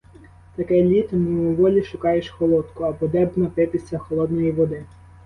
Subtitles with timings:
[0.55, 4.85] Таке літо, мимоволі шукаєш холодку, або де б напитися холодної води.